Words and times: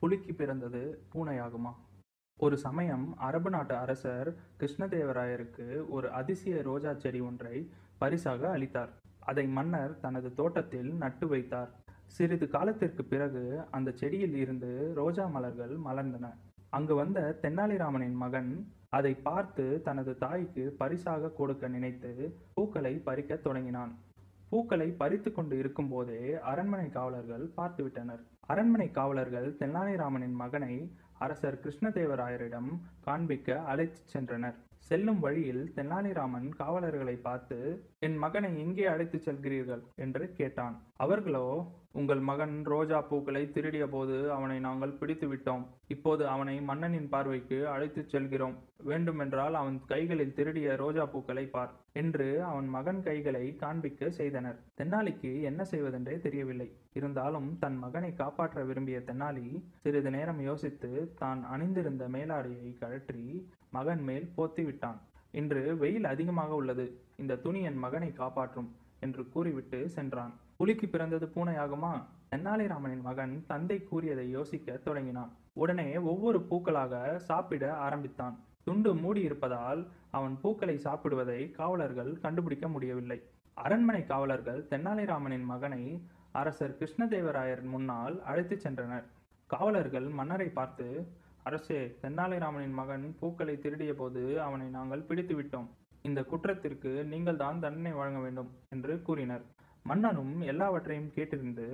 புலிக்கு 0.00 0.34
பிறந்தது 0.34 1.02
பூனையாகுமா? 1.12 1.72
ஒரு 2.36 2.58
சமயம் 2.58 3.16
அரபு 3.18 3.50
நாட்டு 3.50 3.74
அரசர் 3.74 4.36
கிருஷ்ணதேவராயருக்கு 4.58 5.88
ஒரு 5.88 6.10
அதிசய 6.10 6.62
ரோஜா 6.62 6.94
செடி 6.94 7.20
ஒன்றை 7.20 7.70
பரிசாக 7.98 8.50
அளித்தார். 8.50 8.92
அதை 9.20 9.46
மன்னர் 9.46 10.00
தனது 10.00 10.34
தோட்டத்தில் 10.34 10.92
நட்டு 10.94 11.28
வைத்தார். 11.28 11.70
சிறிது 12.06 12.48
காலத்திற்கு 12.48 13.04
பிறகு 13.04 13.60
அந்த 13.70 13.90
செடியில் 13.90 14.34
இருந்து 14.34 14.92
ரோஜா 14.94 15.26
மலர்கள் 15.26 15.74
மலர்ந்தன. 15.78 16.26
அங்கு 16.70 16.94
வந்த 16.94 17.38
தென்னாலிராமனின் 17.42 18.14
மகன் 18.14 18.72
அதை 18.88 19.14
பார்த்து 19.14 19.80
தனது 19.84 20.18
தாய்க்கு 20.18 20.74
பரிசாக 20.78 21.30
கொடுக்க 21.30 21.68
நினைத்து 21.68 22.34
பூக்களை 22.54 23.02
பறிக்கத் 23.04 23.42
தொடங்கினான். 23.42 23.92
பூக்களை 24.50 24.88
பறித்து 24.90 25.32
கொண்டு 25.32 25.58
இருக்கும்போதே 25.58 26.40
அரண்மனை 26.40 26.88
காவலர்கள் 26.90 27.50
பார்த்துவிட்டனர். 27.56 28.22
அரண்மனை 28.40 28.90
காவலர்கள் 28.90 29.56
தென்னாலிராமனின் 29.60 30.36
மகனை 30.42 30.74
அரசர் 31.18 31.60
கிருஷ்ணதேவராயரிடம் 31.64 32.70
காண்பிக்க 33.00 33.60
அழைத்து 33.62 34.00
சென்றனர். 34.12 34.54
செல்லும் 34.80 35.18
வழியில் 35.18 35.64
தென்னாலிராமன் 35.76 36.48
காவலர்களை 36.60 37.16
பார்த்து 37.16 37.58
என் 38.06 38.16
மகனை 38.16 38.50
எங்கே 38.58 38.86
அழைத்துச் 38.86 39.26
செல்கிறீர்கள்? 39.26 39.82
என்று 39.96 40.24
கேட்டான். 40.32 40.76
அவர்களோ 40.96 41.46
உங்கள் 41.92 42.20
மகன் 42.20 42.54
ரோஜா 42.72 42.98
பூக்களை 43.00 43.42
திருடிய 43.50 43.84
போது 43.88 44.16
அவனை 44.32 44.58
நாங்கள் 44.58 44.96
பிடித்து 45.00 45.26
விட்டோம் 45.28 45.64
இப்போது 45.86 46.22
அவனை 46.28 46.60
மன்னனின் 46.60 47.08
பார்வைக்கு 47.08 47.58
அழைத்துச் 47.68 48.08
செல்கிறோம். 48.08 48.56
வேண்டுமென்றால் 48.90 49.54
அவன் 49.54 49.78
கைகளில் 49.84 50.34
திருடிய 50.38 50.76
ரோஜா 50.76 51.04
பூக்களை 51.06 51.44
பார் 51.46 51.72
என்று 51.92 52.28
அவன் 52.42 52.68
மகன் 52.76 53.00
கைகளை 53.02 53.44
காண்பிக்க 53.56 54.10
செய்தனர். 54.10 54.58
தென்னாலிக்கு 54.80 55.32
என்ன 55.42 55.64
செய்வதென்றே 55.64 56.16
தெரியவில்லை. 56.26 56.68
இருந்தாலும் 56.92 57.48
தன் 57.58 57.78
மகனை 57.84 58.12
காப்பாற்ற 58.12 58.64
விரும்பிய 58.64 59.00
தென்னாலி 59.08 59.46
சிறிது 59.82 60.10
நேரம் 60.10 60.40
யோசித்து 60.40 60.90
தான் 61.22 61.42
அணிந்திருந்த 61.54 62.06
மேலாடையை 62.08 62.70
கழற்றி 62.82 63.24
மகன் 63.70 64.02
மேல் 64.02 64.32
போத்தி 64.36 64.64
விட்டான் 64.64 65.00
இன்று 65.30 65.76
வெயில் 65.76 66.04
அதிகமாக 66.04 66.54
உள்ளது 66.54 66.86
இந்த 67.16 67.36
துணி 67.36 67.62
என் 67.62 67.76
மகனை 67.76 68.12
காப்பாற்றும் 68.12 68.76
என்று 69.00 69.28
கூறிவிட்டு 69.28 69.88
சென்றான். 69.88 70.32
புலிக்கு 70.56 70.88
பிறந்தது 70.88 71.26
பூனையாகுமா? 71.26 71.92
தென்னாலிராமனின் 72.30 73.02
மகன் 73.02 73.44
தந்தை 73.46 73.84
கூறியதை 73.84 74.30
யோசிக்க 74.30 74.76
தொடங்கினான். 74.76 75.32
உடனே 75.52 75.98
ஒவ்வொரு 75.98 76.38
பூக்களாக 76.50 77.16
சாப்பிட 77.16 77.74
ஆரம்பித்தான். 77.74 78.38
துண்டு 78.64 78.94
மூடியிருப்பதால் 78.94 79.86
அவன் 80.10 80.40
பூக்களை 80.40 80.80
சாப்பிடுவதை 80.84 81.50
காவலர்கள் 81.50 82.20
கண்டுபிடிக்க 82.20 82.68
முடியவில்லை. 82.68 83.22
அரண்மனை 83.54 84.06
காவலர்கள் 84.06 84.66
தென்னாலிராமனின் 84.70 85.44
மகனை 85.44 86.02
அரசர் 86.32 86.76
கிருஷ்ணதேவராயர் 86.80 87.62
முன்னால் 87.62 88.22
அழைத்துச் 88.22 88.66
சென்றனர். 88.66 89.04
காவலர்கள் 89.46 90.08
மன்னரை 90.08 90.48
பார்த்து 90.48 91.08
அரசே 91.48 91.78
தென்னாலிராமனின் 92.02 92.74
மகன் 92.78 93.04
பூக்களை 93.20 93.52
திருடிய 93.58 93.92
போது 93.94 94.22
அவனை 94.46 94.66
நாங்கள் 94.68 95.04
பிடித்து 95.08 95.34
விட்டோம். 95.38 95.68
இந்த 96.02 96.20
குற்றத்திற்கு 96.22 96.90
நீங்கள் 97.04 97.36
தான் 97.36 97.60
தண்டனை 97.60 97.92
வழங்க 97.92 98.18
வேண்டும் 98.18 98.50
என்று 98.68 98.94
கூறினர். 99.02 99.44
மன்னனும் 99.84 100.34
எல்லாவற்றையும் 100.40 101.12
கேட்டிருந்து 101.16 101.66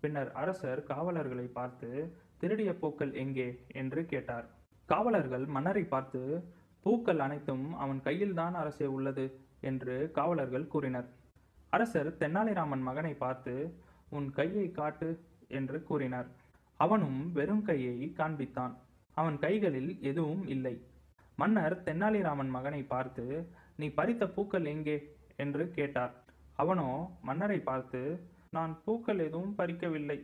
பின்னர் 0.00 0.30
அரசர் 0.32 0.82
காவலர்களை 0.82 1.46
பார்த்து 1.58 1.90
திருடிய 2.38 2.72
பூக்கள் 2.74 3.12
எங்கே? 3.12 3.48
என்று 3.72 4.00
கேட்டார். 4.06 4.46
காவலர்கள் 4.88 5.46
மன்னரை 5.46 5.84
பார்த்து 5.84 6.22
பூக்கள் 6.86 7.18
அனைத்தும் 7.18 7.66
அவன் 7.74 8.02
கையில்தான் 8.02 8.54
அரசே 8.54 8.86
உள்ளது 8.86 9.26
என்று 9.60 9.96
காவலர்கள் 10.10 10.66
கூறினர். 10.66 11.08
அரசர் 11.70 12.10
தென்னாலிராமன் 12.16 12.84
மகனை 12.88 13.14
பார்த்து 13.14 13.54
உன் 14.08 14.28
கையை 14.30 14.66
காட்டு 14.72 15.08
என்று 15.48 15.78
கூறினார். 15.82 16.28
அவனும் 16.80 17.20
வெறும் 17.32 17.62
கையை 17.62 17.96
காண்பித்தான். 18.16 18.74
அவன் 19.20 19.36
கைகளில் 19.44 19.90
எதுவும் 20.10 20.44
இல்லை. 20.54 20.74
மன்னர் 21.38 21.76
தென்னாலிராமன் 21.86 22.50
மகனை 22.56 22.82
பார்த்து 22.94 23.24
நீ 23.80 23.86
பறித்த 23.98 24.24
பூக்கள் 24.36 24.66
எங்கே 24.74 24.96
என்று 25.42 25.64
கேட்டார். 25.76 26.14
அவனோ 26.62 26.88
மன்னரை 27.28 27.58
பார்த்து 27.68 28.00
நான் 28.56 28.72
பூக்கள் 28.84 29.20
எதுவும் 29.26 29.54
பறிக்கவில்லை. 29.58 30.18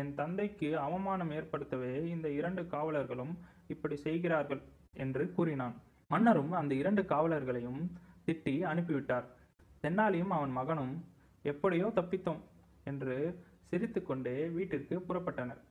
என் 0.00 0.12
தந்தைக்கு 0.14 0.68
அவமானம் 0.86 1.30
ஏற்படுத்தவே 1.36 1.92
இந்த 2.14 2.28
இரண்டு 2.38 2.62
காவலர்களும் 2.74 3.34
இப்படி 3.74 3.96
செய்கிறார்கள் 4.06 4.62
என்று 5.04 5.24
கூறினான். 5.36 5.76
மன்னரும் 6.10 6.52
அந்த 6.60 6.72
இரண்டு 6.82 7.02
காவலர்களையும் 7.12 7.80
திட்டி 8.26 8.54
அனுப்பிவிட்டார். 8.70 9.26
தென்னாலியும் 9.84 10.34
அவன் 10.36 10.52
மகனும் 10.58 10.94
எப்படியோ 11.44 11.86
தப்பித்தோம் 11.98 12.42
என்று 12.90 13.16
சிரித்துக்கொண்டே 13.70 14.36
வீட்டிற்கு 14.56 14.96
புறப்பட்டனர். 15.08 15.62